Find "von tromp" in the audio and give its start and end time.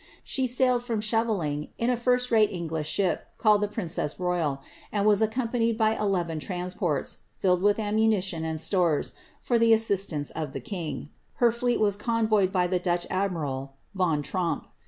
13.93-14.65